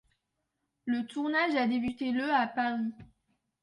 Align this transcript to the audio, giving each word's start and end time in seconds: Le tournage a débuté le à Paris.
Le 0.85 1.05
tournage 1.05 1.53
a 1.55 1.67
débuté 1.67 2.11
le 2.11 2.27
à 2.33 2.47
Paris. 2.47 2.91